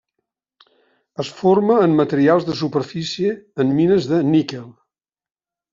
[1.25, 4.67] Es forma en materials de superfície en mines de níquel.